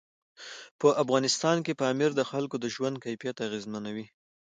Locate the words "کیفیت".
3.05-3.37